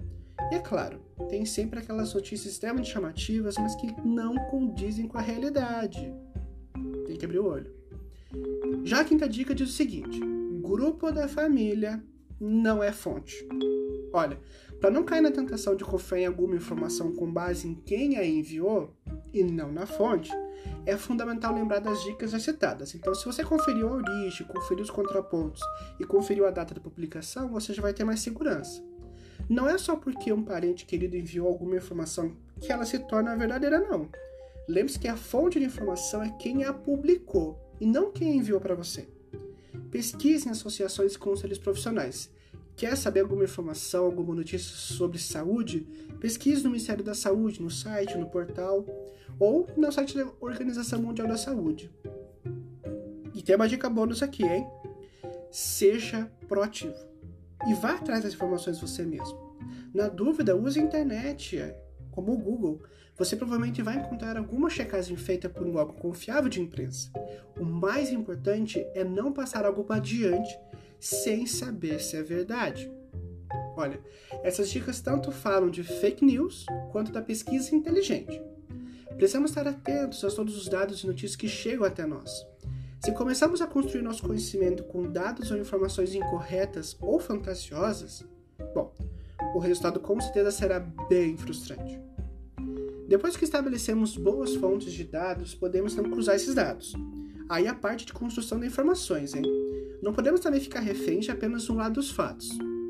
E 0.51 0.55
é 0.55 0.59
claro, 0.59 1.01
tem 1.27 1.45
sempre 1.45 1.79
aquelas 1.79 2.13
notícias 2.13 2.53
extremamente 2.53 2.91
chamativas, 2.91 3.55
mas 3.57 3.75
que 3.75 3.87
não 4.05 4.35
condizem 4.49 5.07
com 5.07 5.17
a 5.17 5.21
realidade 5.21 6.13
tem 7.07 7.15
que 7.15 7.25
abrir 7.25 7.39
o 7.39 7.47
olho. 7.47 7.73
Já 8.83 8.99
a 8.99 9.05
quinta 9.05 9.27
dica 9.27 9.55
diz 9.55 9.69
o 9.69 9.73
seguinte: 9.73 10.19
grupo 10.61 11.11
da 11.11 11.27
família 11.27 12.03
não 12.39 12.83
é 12.83 12.91
fonte. 12.91 13.47
Olha, 14.13 14.39
para 14.79 14.91
não 14.91 15.03
cair 15.03 15.21
na 15.21 15.31
tentação 15.31 15.75
de 15.75 15.83
confiar 15.83 16.19
em 16.19 16.25
alguma 16.25 16.55
informação 16.55 17.13
com 17.13 17.31
base 17.31 17.67
em 17.67 17.73
quem 17.73 18.17
a 18.17 18.25
enviou 18.25 18.93
e 19.33 19.43
não 19.43 19.71
na 19.71 19.85
fonte, 19.85 20.31
é 20.85 20.95
fundamental 20.95 21.53
lembrar 21.53 21.79
das 21.79 22.03
dicas 22.03 22.31
já 22.31 22.39
citadas. 22.39 22.93
Então, 22.95 23.13
se 23.13 23.25
você 23.25 23.43
conferiu 23.43 23.89
a 23.89 23.93
origem, 23.93 24.47
conferiu 24.47 24.83
os 24.83 24.89
contrapontos 24.89 25.61
e 25.99 26.05
conferiu 26.05 26.45
a 26.47 26.51
data 26.51 26.73
da 26.73 26.81
publicação, 26.81 27.49
você 27.49 27.73
já 27.73 27.81
vai 27.81 27.93
ter 27.93 28.03
mais 28.03 28.19
segurança. 28.19 28.83
Não 29.49 29.67
é 29.67 29.77
só 29.77 29.95
porque 29.95 30.31
um 30.31 30.43
parente 30.43 30.85
querido 30.85 31.15
enviou 31.15 31.47
alguma 31.47 31.77
informação 31.77 32.35
que 32.59 32.71
ela 32.71 32.85
se 32.85 32.99
torna 32.99 33.35
verdadeira, 33.35 33.79
não. 33.79 34.09
Lembre-se 34.67 34.99
que 34.99 35.07
a 35.07 35.15
fonte 35.15 35.59
de 35.59 35.65
informação 35.65 36.21
é 36.21 36.29
quem 36.37 36.63
a 36.65 36.73
publicou 36.73 37.57
e 37.79 37.85
não 37.85 38.11
quem 38.11 38.37
enviou 38.37 38.59
para 38.59 38.75
você. 38.75 39.07
Pesquise 39.89 40.47
em 40.47 40.51
associações 40.51 41.13
e 41.13 41.19
conselhos 41.19 41.57
profissionais. 41.57 42.29
Quer 42.77 42.95
saber 42.95 43.21
alguma 43.21 43.43
informação, 43.43 44.05
alguma 44.05 44.35
notícia 44.35 44.75
sobre 44.75 45.17
saúde? 45.17 45.87
Pesquise 46.19 46.63
no 46.63 46.69
Ministério 46.69 47.03
da 47.03 47.15
Saúde, 47.15 47.59
no 47.59 47.71
site, 47.71 48.15
no 48.15 48.29
portal 48.29 48.85
ou 49.39 49.67
no 49.75 49.91
site 49.91 50.15
da 50.15 50.27
Organização 50.39 51.01
Mundial 51.01 51.27
da 51.27 51.37
Saúde. 51.37 51.91
E 53.33 53.41
tem 53.41 53.55
uma 53.55 53.67
dica 53.67 53.89
bônus 53.89 54.21
aqui, 54.21 54.43
hein? 54.43 54.67
Seja 55.49 56.31
proativo 56.47 56.93
e 57.67 57.73
vá 57.73 57.95
atrás 57.95 58.21
das 58.21 58.35
informações 58.35 58.79
você 58.79 59.03
mesmo. 59.03 59.57
Na 59.91 60.07
dúvida, 60.07 60.55
use 60.55 60.79
a 60.79 60.83
internet, 60.83 61.59
como 62.11 62.31
o 62.31 62.37
Google 62.37 62.83
você 63.17 63.35
provavelmente 63.35 63.81
vai 63.81 63.97
encontrar 63.97 64.37
alguma 64.37 64.69
checagem 64.69 65.17
feita 65.17 65.49
por 65.49 65.65
um 65.65 65.75
órgão 65.77 65.95
confiável 65.95 66.47
de 66.47 66.61
imprensa. 66.61 67.11
O 67.59 67.65
mais 67.65 68.11
importante 68.11 68.85
é 68.93 69.03
não 69.03 69.33
passar 69.33 69.65
algo 69.65 69.83
adiante 69.91 70.55
sem 70.99 71.45
saber 71.45 71.99
se 71.99 72.15
é 72.15 72.23
verdade. 72.23 72.91
Olha, 73.75 73.99
essas 74.43 74.69
dicas 74.69 74.99
tanto 75.01 75.31
falam 75.31 75.69
de 75.69 75.83
fake 75.83 76.25
news 76.25 76.65
quanto 76.91 77.11
da 77.11 77.21
pesquisa 77.21 77.75
inteligente. 77.75 78.41
Precisamos 79.15 79.51
estar 79.51 79.67
atentos 79.67 80.23
a 80.23 80.29
todos 80.29 80.57
os 80.57 80.67
dados 80.67 81.03
e 81.03 81.07
notícias 81.07 81.35
que 81.35 81.47
chegam 81.47 81.85
até 81.85 82.05
nós. 82.05 82.45
Se 82.99 83.11
começamos 83.11 83.61
a 83.61 83.67
construir 83.67 84.01
nosso 84.01 84.23
conhecimento 84.23 84.83
com 84.83 85.03
dados 85.03 85.51
ou 85.51 85.57
informações 85.57 86.13
incorretas 86.15 86.97
ou 86.99 87.19
fantasiosas, 87.19 88.25
bom, 88.73 88.93
o 89.53 89.59
resultado 89.59 89.99
com 89.99 90.19
certeza 90.19 90.51
será 90.51 90.79
bem 90.79 91.37
frustrante. 91.37 91.99
Depois 93.07 93.37
que 93.37 93.45
estabelecemos 93.45 94.17
boas 94.17 94.55
fontes 94.55 94.91
de 94.91 95.03
dados, 95.03 95.55
podemos 95.55 95.93
então 95.93 96.09
cruzar 96.09 96.35
esses 96.35 96.53
dados. 96.53 96.93
Aí 97.47 97.67
a 97.67 97.73
parte 97.73 98.05
de 98.05 98.13
construção 98.13 98.59
de 98.59 98.67
informações, 98.67 99.33
hein? 99.33 99.43
Não 100.01 100.13
podemos 100.13 100.39
também 100.39 100.59
ficar 100.59 100.79
reféns 100.79 101.25
de 101.25 101.31
apenas 101.31 101.69
um 101.69 101.75
lado 101.75 101.93
dos 101.93 102.11
fatos. 102.11 102.49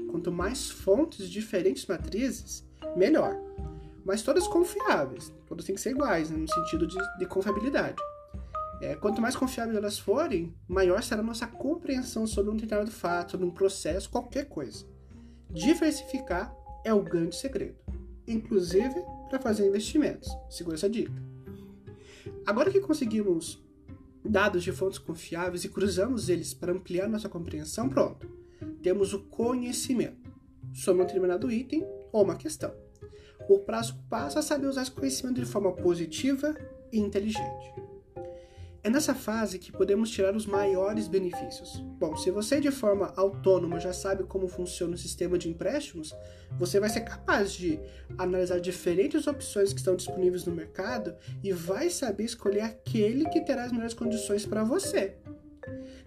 Quanto 0.09 0.31
mais 0.31 0.69
fontes 0.69 1.25
de 1.25 1.31
diferentes 1.31 1.85
matrizes, 1.85 2.65
melhor. 2.95 3.35
Mas 4.03 4.21
todas 4.21 4.47
confiáveis. 4.47 5.33
Todas 5.45 5.65
têm 5.65 5.75
que 5.75 5.81
ser 5.81 5.91
iguais, 5.91 6.29
né? 6.29 6.37
no 6.37 6.47
sentido 6.47 6.87
de, 6.87 6.97
de 7.17 7.25
confiabilidade. 7.25 8.01
É, 8.81 8.95
quanto 8.95 9.21
mais 9.21 9.35
confiáveis 9.35 9.77
elas 9.77 9.97
forem, 9.97 10.53
maior 10.67 11.01
será 11.01 11.21
a 11.21 11.23
nossa 11.23 11.47
compreensão 11.47 12.27
sobre 12.27 12.51
um 12.51 12.55
determinado 12.55 12.91
fato, 12.91 13.31
sobre 13.31 13.45
um 13.45 13.51
processo, 13.51 14.09
qualquer 14.09 14.45
coisa. 14.45 14.85
Diversificar 15.49 16.55
é 16.83 16.93
o 16.93 17.01
grande 17.01 17.35
segredo. 17.35 17.77
Inclusive 18.27 19.03
para 19.29 19.39
fazer 19.39 19.67
investimentos. 19.67 20.29
Segura 20.49 20.75
essa 20.75 20.89
dica. 20.89 21.13
Agora 22.45 22.71
que 22.71 22.79
conseguimos 22.79 23.61
dados 24.27 24.63
de 24.63 24.72
fontes 24.72 25.00
confiáveis 25.00 25.63
e 25.63 25.69
cruzamos 25.69 26.29
eles 26.29 26.53
para 26.53 26.72
ampliar 26.72 27.07
nossa 27.07 27.29
compreensão, 27.29 27.89
pronto. 27.89 28.29
Temos 28.81 29.13
o 29.13 29.24
conhecimento 29.24 30.31
sobre 30.74 31.03
um 31.03 31.05
determinado 31.05 31.51
item 31.51 31.86
ou 32.12 32.24
uma 32.24 32.36
questão. 32.36 32.74
O 33.50 33.60
próximo 33.60 34.03
passo 34.10 34.39
é 34.39 34.41
saber 34.41 34.67
usar 34.67 34.81
esse 34.81 34.91
conhecimento 34.91 35.39
de 35.39 35.46
forma 35.46 35.72
positiva 35.72 36.55
e 36.91 37.00
inteligente. 37.00 37.87
É 38.88 38.89
nessa 38.89 39.13
fase 39.13 39.60
que 39.60 39.70
podemos 39.70 40.10
tirar 40.10 40.34
os 40.34 40.46
maiores 40.46 41.10
benefícios. 41.10 41.84
Bom, 42.00 42.15
se 42.15 42.32
você 42.32 42.62
de 42.62 42.72
forma 42.72 43.12
autônoma 43.17 43.82
já 43.82 43.91
sabe 43.91 44.24
como 44.24 44.48
funciona 44.48 44.96
o 44.96 44.98
sistema 44.98 45.38
de 45.38 45.50
empréstimos, 45.50 46.15
você 46.58 46.79
vai 46.79 46.88
ser 46.88 47.01
capaz 47.01 47.51
de 47.51 47.77
analisar 48.17 48.62
diferentes 48.62 49.27
opções 49.27 49.74
que 49.74 49.79
estão 49.79 49.94
disponíveis 49.94 50.46
no 50.46 50.56
mercado 50.56 51.13
e 51.44 51.51
vai 51.51 51.89
saber 51.89 52.24
escolher 52.24 52.62
aquele 52.62 53.27
que 53.27 53.41
terá 53.41 53.65
as 53.65 53.74
melhores 53.74 53.94
condições 53.94 54.46
para 54.46 54.63
você. 54.63 55.17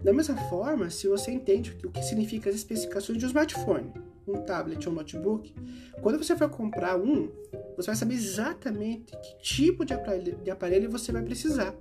Da 0.03 0.11
mesma 0.11 0.35
forma, 0.49 0.89
se 0.89 1.07
você 1.07 1.29
entende 1.29 1.77
o 1.85 1.91
que 1.91 2.01
significa 2.01 2.49
as 2.49 2.55
especificações 2.55 3.19
de 3.19 3.25
um 3.25 3.27
smartphone, 3.27 3.93
um 4.27 4.41
tablet 4.41 4.87
ou 4.87 4.91
um 4.91 4.95
notebook, 4.95 5.53
quando 6.01 6.17
você 6.17 6.35
for 6.35 6.49
comprar 6.49 6.97
um, 6.97 7.29
você 7.77 7.85
vai 7.85 7.95
saber 7.95 8.15
exatamente 8.15 9.15
que 9.17 9.37
tipo 9.37 9.85
de 9.85 9.93
aparelho 9.93 10.89
você 10.89 11.11
vai 11.11 11.21
precisar 11.21 11.75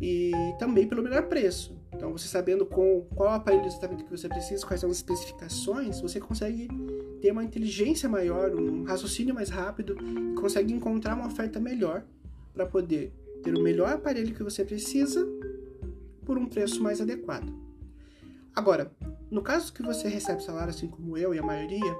e 0.00 0.32
também 0.58 0.86
pelo 0.86 1.02
melhor 1.02 1.22
preço. 1.24 1.76
Então, 1.94 2.12
você 2.12 2.28
sabendo 2.28 2.66
com 2.66 3.06
qual 3.14 3.30
aparelho 3.30 3.66
exatamente 3.66 4.04
que 4.04 4.10
você 4.10 4.28
precisa, 4.28 4.66
quais 4.66 4.80
são 4.80 4.90
as 4.90 4.96
especificações, 4.96 6.00
você 6.00 6.20
consegue 6.20 6.68
ter 7.20 7.30
uma 7.30 7.42
inteligência 7.42 8.08
maior, 8.08 8.54
um 8.54 8.84
raciocínio 8.84 9.34
mais 9.34 9.48
rápido, 9.48 9.96
consegue 10.38 10.72
encontrar 10.72 11.14
uma 11.14 11.26
oferta 11.26 11.58
melhor 11.58 12.04
para 12.52 12.66
poder 12.66 13.12
ter 13.42 13.56
o 13.56 13.62
melhor 13.62 13.88
aparelho 13.88 14.34
que 14.34 14.42
você 14.42 14.64
precisa 14.64 15.26
por 16.24 16.36
um 16.36 16.46
preço 16.46 16.82
mais 16.82 17.00
adequado. 17.00 17.50
Agora, 18.54 18.90
no 19.30 19.42
caso 19.42 19.72
que 19.72 19.82
você 19.82 20.08
recebe 20.08 20.42
salário 20.42 20.70
assim 20.70 20.88
como 20.88 21.16
eu 21.16 21.34
e 21.34 21.38
a 21.38 21.42
maioria, 21.42 21.96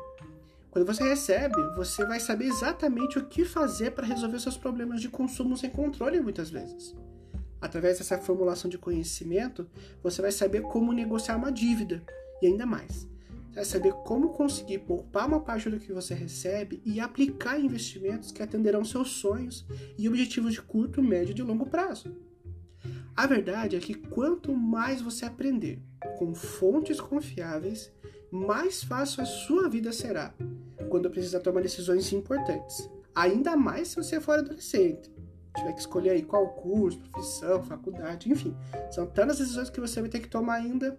quando 0.71 0.87
você 0.87 1.03
recebe, 1.03 1.57
você 1.75 2.05
vai 2.05 2.21
saber 2.21 2.47
exatamente 2.47 3.19
o 3.19 3.27
que 3.27 3.45
fazer 3.45 3.93
para 3.93 4.07
resolver 4.07 4.39
seus 4.41 4.59
problemas 4.59 5.01
de 5.01 5.09
consumo 5.09 5.57
sem 5.57 5.71
controle 5.71 6.21
muitas 6.21 6.51
vezes. 6.51 6.95
Através 7.61 7.99
dessa 7.99 8.19
formulação 8.19 8.71
de 8.71 8.79
conhecimento, 8.79 9.69
você 10.03 10.21
vai 10.21 10.33
saber 10.33 10.63
como 10.63 10.93
negociar 10.93 11.37
uma 11.37 11.51
dívida 11.51 12.03
e 12.43 12.47
ainda 12.47 12.67
mais. 12.67 13.09
Você 13.49 13.55
vai 13.55 13.65
saber 13.65 13.93
como 14.05 14.31
conseguir 14.31 14.81
poupar 14.81 15.27
uma 15.27 15.41
parte 15.41 15.71
do 15.71 15.81
que 15.81 15.93
você 15.93 16.15
recebe 16.15 16.83
e 16.85 17.01
aplicar 17.01 17.59
investimentos 17.59 18.31
que 18.31 18.43
atenderão 18.43 18.85
seus 18.85 19.13
sonhos 19.13 19.67
e 19.97 20.09
objetivos 20.09 20.53
de 20.53 20.61
curto, 20.61 21.03
médio 21.03 21.35
e 21.37 21.43
longo 21.43 21.67
prazo. 21.67 22.15
A 23.17 23.27
verdade 23.27 23.77
é 23.77 23.81
que 23.81 23.95
quanto 23.95 24.55
mais 24.55 25.01
você 25.01 25.25
aprender 25.25 25.81
com 26.19 26.35
fontes 26.35 27.01
confiáveis, 27.01 27.91
mais 28.31 28.85
fácil 28.85 29.23
a 29.23 29.27
sua 29.27 29.71
vida 29.71 29.91
será 29.91 30.35
quando 30.91 31.11
precisar 31.11 31.41
tomar 31.41 31.63
decisões 31.63 32.13
importantes. 32.13 32.91
Ainda 33.15 33.57
mais 33.57 33.89
se 33.89 33.97
você 33.97 34.21
for 34.21 34.39
adolescente. 34.39 35.11
Tiver 35.57 35.73
que 35.73 35.81
escolher 35.81 36.11
aí 36.11 36.23
qual 36.23 36.49
curso, 36.49 36.99
profissão, 36.99 37.63
faculdade, 37.63 38.31
enfim. 38.31 38.55
São 38.91 39.07
tantas 39.07 39.39
decisões 39.39 39.71
que 39.71 39.81
você 39.81 40.01
vai 40.01 40.11
ter 40.11 40.21
que 40.21 40.29
tomar 40.29 40.55
ainda. 40.55 40.99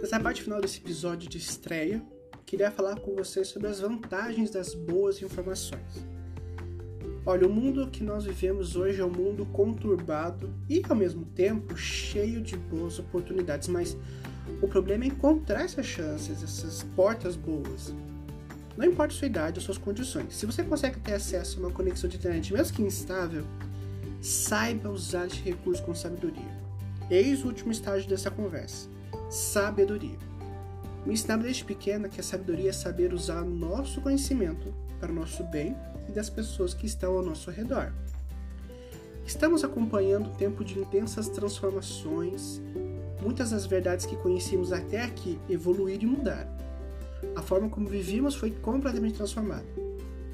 Nessa 0.00 0.20
parte 0.20 0.42
final 0.42 0.60
desse 0.60 0.78
episódio 0.78 1.28
de 1.28 1.36
estreia, 1.36 2.02
queria 2.46 2.70
falar 2.70 2.98
com 3.00 3.14
você 3.14 3.44
sobre 3.44 3.68
as 3.68 3.80
vantagens 3.80 4.50
das 4.50 4.74
boas 4.74 5.20
informações. 5.20 6.15
Olha, 7.28 7.44
o 7.44 7.50
mundo 7.50 7.88
que 7.88 8.04
nós 8.04 8.24
vivemos 8.24 8.76
hoje 8.76 9.00
é 9.00 9.04
um 9.04 9.10
mundo 9.10 9.44
conturbado 9.46 10.48
e 10.68 10.80
ao 10.88 10.94
mesmo 10.94 11.24
tempo 11.24 11.76
cheio 11.76 12.40
de 12.40 12.56
boas 12.56 13.00
oportunidades, 13.00 13.66
mas 13.66 13.96
o 14.62 14.68
problema 14.68 15.02
é 15.02 15.08
encontrar 15.08 15.64
essas 15.64 15.86
chances, 15.86 16.40
essas 16.40 16.84
portas 16.94 17.34
boas. 17.34 17.92
Não 18.76 18.84
importa 18.84 19.12
a 19.12 19.16
sua 19.16 19.26
idade 19.26 19.58
ou 19.58 19.64
suas 19.64 19.76
condições, 19.76 20.36
se 20.36 20.46
você 20.46 20.62
consegue 20.62 21.00
ter 21.00 21.14
acesso 21.14 21.58
a 21.58 21.62
uma 21.62 21.72
conexão 21.72 22.08
de 22.08 22.16
internet, 22.16 22.52
mesmo 22.52 22.76
que 22.76 22.82
instável, 22.82 23.44
saiba 24.22 24.88
usar 24.88 25.26
esse 25.26 25.40
recurso 25.40 25.82
com 25.82 25.96
sabedoria. 25.96 26.66
Eis 27.10 27.42
o 27.42 27.48
último 27.48 27.72
estágio 27.72 28.08
dessa 28.08 28.30
conversa: 28.30 28.88
sabedoria. 29.28 30.18
Me 31.04 31.14
ensinaram 31.14 31.42
desde 31.42 31.64
pequena 31.64 32.08
que 32.08 32.20
a 32.20 32.24
sabedoria 32.24 32.70
é 32.70 32.72
saber 32.72 33.12
usar 33.12 33.42
nosso 33.44 34.00
conhecimento 34.00 34.72
para 35.00 35.10
o 35.10 35.14
nosso 35.14 35.42
bem 35.42 35.76
das 36.16 36.30
pessoas 36.30 36.72
que 36.72 36.86
estão 36.86 37.14
ao 37.14 37.22
nosso 37.22 37.50
redor. 37.50 37.92
Estamos 39.26 39.62
acompanhando 39.62 40.30
um 40.30 40.34
tempo 40.34 40.64
de 40.64 40.78
intensas 40.78 41.28
transformações. 41.28 42.60
Muitas 43.20 43.50
das 43.50 43.66
verdades 43.66 44.06
que 44.06 44.16
conhecíamos 44.16 44.72
até 44.72 45.02
aqui 45.02 45.38
evoluíram 45.48 46.04
e 46.04 46.06
mudaram. 46.06 46.56
A 47.34 47.42
forma 47.42 47.68
como 47.68 47.86
vivíamos 47.86 48.34
foi 48.34 48.50
completamente 48.50 49.16
transformada. 49.16 49.66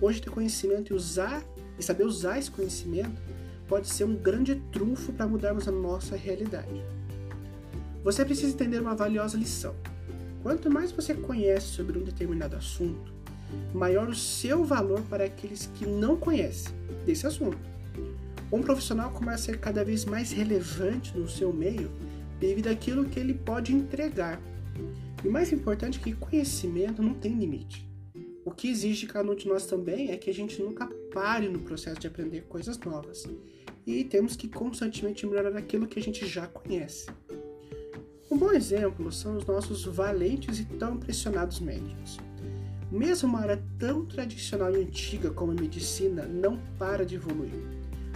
Hoje 0.00 0.22
ter 0.22 0.30
conhecimento 0.30 0.92
e 0.92 0.96
usar 0.96 1.42
e 1.78 1.82
saber 1.82 2.04
usar 2.04 2.38
esse 2.38 2.50
conhecimento 2.50 3.20
pode 3.66 3.88
ser 3.88 4.04
um 4.04 4.14
grande 4.14 4.56
trunfo 4.70 5.12
para 5.12 5.26
mudarmos 5.26 5.66
a 5.66 5.72
nossa 5.72 6.14
realidade. 6.14 6.84
Você 8.04 8.24
precisa 8.24 8.52
entender 8.52 8.80
uma 8.80 8.94
valiosa 8.94 9.36
lição. 9.36 9.74
Quanto 10.42 10.70
mais 10.70 10.92
você 10.92 11.14
conhece 11.14 11.68
sobre 11.68 11.98
um 11.98 12.04
determinado 12.04 12.56
assunto, 12.56 13.21
maior 13.74 14.08
o 14.08 14.14
seu 14.14 14.64
valor 14.64 15.00
para 15.02 15.24
aqueles 15.24 15.66
que 15.74 15.86
não 15.86 16.16
conhecem 16.16 16.74
desse 17.04 17.26
assunto. 17.26 17.58
Um 18.52 18.60
profissional 18.60 19.10
começa 19.10 19.50
a 19.50 19.54
ser 19.54 19.60
cada 19.60 19.84
vez 19.84 20.04
mais 20.04 20.30
relevante 20.30 21.16
no 21.16 21.28
seu 21.28 21.52
meio 21.52 21.90
devido 22.38 22.68
àquilo 22.68 23.04
que 23.04 23.18
ele 23.18 23.34
pode 23.34 23.72
entregar. 23.72 24.40
E 25.24 25.28
mais 25.28 25.52
importante 25.52 26.00
que 26.00 26.12
conhecimento 26.12 27.02
não 27.02 27.14
tem 27.14 27.32
limite. 27.38 27.88
O 28.44 28.50
que 28.50 28.68
exige 28.68 29.06
cada 29.06 29.30
um 29.30 29.36
de 29.36 29.46
nós 29.46 29.66
também 29.66 30.10
é 30.10 30.16
que 30.16 30.28
a 30.28 30.34
gente 30.34 30.60
nunca 30.60 30.86
pare 31.14 31.48
no 31.48 31.60
processo 31.60 32.00
de 32.00 32.08
aprender 32.08 32.42
coisas 32.42 32.76
novas. 32.78 33.24
E 33.86 34.04
temos 34.04 34.34
que 34.34 34.48
constantemente 34.48 35.26
melhorar 35.26 35.56
aquilo 35.56 35.86
que 35.86 35.98
a 35.98 36.02
gente 36.02 36.26
já 36.26 36.46
conhece. 36.46 37.06
Um 38.30 38.36
bom 38.36 38.50
exemplo 38.50 39.12
são 39.12 39.36
os 39.36 39.46
nossos 39.46 39.84
valentes 39.84 40.58
e 40.58 40.64
tão 40.64 40.94
impressionados 40.94 41.60
médicos. 41.60 42.18
Mesmo 42.92 43.26
uma 43.26 43.40
área 43.40 43.64
tão 43.78 44.04
tradicional 44.04 44.70
e 44.76 44.82
antiga 44.82 45.30
como 45.30 45.52
a 45.52 45.54
medicina 45.54 46.24
não 46.24 46.58
para 46.78 47.06
de 47.06 47.14
evoluir. 47.14 47.64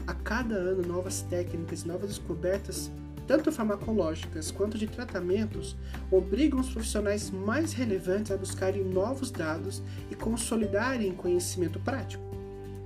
A 0.06 0.12
cada 0.12 0.54
ano, 0.54 0.86
novas 0.86 1.22
técnicas 1.22 1.80
e 1.80 1.88
novas 1.88 2.10
descobertas, 2.10 2.90
tanto 3.26 3.50
farmacológicas 3.50 4.50
quanto 4.50 4.76
de 4.76 4.86
tratamentos, 4.86 5.74
obrigam 6.10 6.60
os 6.60 6.68
profissionais 6.68 7.30
mais 7.30 7.72
relevantes 7.72 8.30
a 8.30 8.36
buscarem 8.36 8.84
novos 8.84 9.30
dados 9.30 9.82
e 10.10 10.14
consolidarem 10.14 11.14
conhecimento 11.14 11.80
prático. 11.80 12.22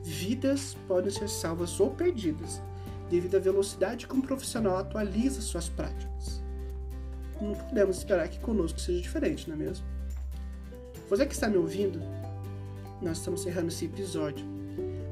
Vidas 0.05 0.77
podem 0.87 1.11
ser 1.11 1.29
salvas 1.29 1.81
ou 1.81 1.91
perdidas 1.91 2.63
devido 3.11 3.35
à 3.35 3.41
velocidade 3.41 4.07
com 4.07 4.15
que 4.15 4.19
um 4.21 4.29
profissional 4.29 4.79
atualiza 4.79 5.41
suas 5.41 5.69
práticas. 5.69 6.41
Não 7.41 7.53
podemos 7.53 7.99
esperar 7.99 8.29
que 8.29 8.39
conosco 8.39 8.81
seja 8.81 9.01
diferente, 9.01 9.49
não 9.49 9.57
é 9.57 9.59
mesmo? 9.59 9.90
Você 11.11 11.27
que 11.27 11.35
está 11.35 11.49
me 11.49 11.57
ouvindo, 11.57 12.01
nós 13.03 13.19
estamos 13.19 13.41
encerrando 13.41 13.67
esse 13.67 13.85
episódio, 13.85 14.47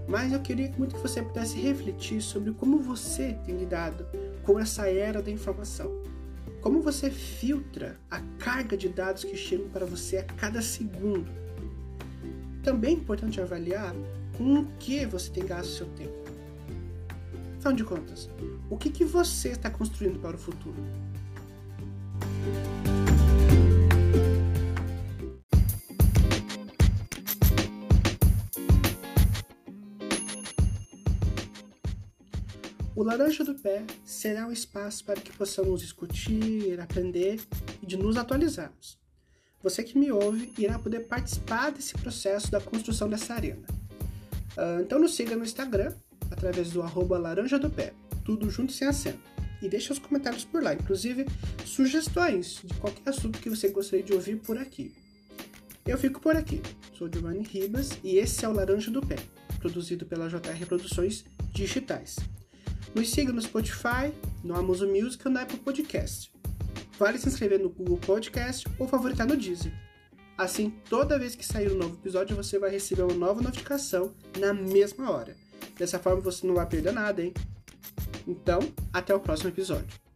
mas 0.06 0.32
eu 0.32 0.38
queria 0.38 0.72
muito 0.78 0.94
que 0.94 1.02
você 1.02 1.20
pudesse 1.20 1.58
refletir 1.58 2.22
sobre 2.22 2.52
como 2.52 2.78
você 2.78 3.36
tem 3.44 3.56
lidado 3.56 4.06
com 4.44 4.60
essa 4.60 4.88
era 4.88 5.20
da 5.20 5.28
informação. 5.28 5.90
Como 6.60 6.80
você 6.80 7.10
filtra 7.10 7.98
a 8.08 8.20
carga 8.38 8.76
de 8.76 8.88
dados 8.88 9.24
que 9.24 9.36
chegam 9.36 9.68
para 9.70 9.84
você 9.84 10.18
a 10.18 10.22
cada 10.22 10.62
segundo. 10.62 11.28
Também 12.62 12.94
é 12.94 12.98
importante 12.98 13.40
avaliar 13.40 13.92
com 14.36 14.60
o 14.60 14.66
que 14.78 15.04
você 15.04 15.28
tem 15.32 15.44
gasto 15.44 15.70
seu 15.70 15.86
tempo. 15.88 16.14
Afinal 17.56 17.72
de 17.72 17.82
contas, 17.82 18.30
o 18.70 18.76
que, 18.76 18.88
que 18.88 19.04
você 19.04 19.48
está 19.48 19.68
construindo 19.68 20.20
para 20.20 20.36
o 20.36 20.38
futuro? 20.38 20.76
O 32.98 33.04
Laranja 33.04 33.44
do 33.44 33.54
Pé 33.54 33.84
será 34.04 34.44
um 34.44 34.50
espaço 34.50 35.04
para 35.04 35.20
que 35.20 35.30
possamos 35.30 35.82
discutir, 35.82 36.80
aprender 36.80 37.40
e 37.80 37.86
de 37.86 37.96
nos 37.96 38.16
atualizarmos. 38.16 38.98
Você 39.62 39.84
que 39.84 39.96
me 39.96 40.10
ouve 40.10 40.52
irá 40.58 40.80
poder 40.80 41.06
participar 41.06 41.70
desse 41.70 41.94
processo 41.94 42.50
da 42.50 42.60
construção 42.60 43.08
dessa 43.08 43.34
arena. 43.34 43.64
Uh, 44.56 44.82
então 44.82 44.98
nos 44.98 45.14
siga 45.14 45.36
no 45.36 45.44
Instagram, 45.44 45.94
através 46.28 46.70
do 46.70 46.82
arroba 46.82 47.16
laranja 47.16 47.56
do 47.56 47.70
pé, 47.70 47.92
tudo 48.24 48.50
junto 48.50 48.72
sem 48.72 48.88
acento. 48.88 49.22
E 49.62 49.68
deixe 49.68 49.92
os 49.92 50.00
comentários 50.00 50.44
por 50.44 50.60
lá, 50.60 50.74
inclusive 50.74 51.24
sugestões 51.64 52.62
de 52.64 52.74
qualquer 52.74 53.10
assunto 53.10 53.38
que 53.38 53.48
você 53.48 53.68
gostaria 53.68 54.04
de 54.04 54.12
ouvir 54.12 54.38
por 54.38 54.58
aqui. 54.58 54.92
Eu 55.86 55.98
fico 55.98 56.20
por 56.20 56.34
aqui. 56.34 56.60
Sou 56.94 57.08
Giovanni 57.08 57.44
Ribas 57.44 57.90
e 58.02 58.16
esse 58.16 58.44
é 58.44 58.48
o 58.48 58.52
Laranja 58.52 58.90
do 58.90 59.00
Pé, 59.00 59.18
produzido 59.60 60.04
pela 60.04 60.28
JR 60.28 60.66
Produções 60.66 61.24
Digitais. 61.52 62.16
Nos 62.94 63.10
siga 63.10 63.32
no 63.32 63.40
Spotify, 63.40 64.12
no 64.42 64.54
Amazon 64.56 64.88
Music 64.88 65.26
ou 65.26 65.32
no 65.32 65.40
Apple 65.40 65.58
Podcast. 65.58 66.32
Vale 66.98 67.18
se 67.18 67.28
inscrever 67.28 67.60
no 67.60 67.68
Google 67.68 67.98
Podcast 67.98 68.66
ou 68.78 68.88
favoritar 68.88 69.26
no 69.26 69.36
Deezer. 69.36 69.72
Assim, 70.36 70.70
toda 70.88 71.18
vez 71.18 71.34
que 71.34 71.44
sair 71.44 71.70
um 71.70 71.76
novo 71.76 71.94
episódio, 71.94 72.36
você 72.36 72.58
vai 72.58 72.70
receber 72.70 73.02
uma 73.02 73.14
nova 73.14 73.42
notificação 73.42 74.14
na 74.38 74.54
mesma 74.54 75.10
hora. 75.10 75.36
Dessa 75.76 75.98
forma, 75.98 76.20
você 76.20 76.46
não 76.46 76.54
vai 76.54 76.66
perder 76.66 76.92
nada, 76.92 77.22
hein? 77.22 77.34
Então, 78.26 78.60
até 78.92 79.14
o 79.14 79.20
próximo 79.20 79.50
episódio. 79.50 80.07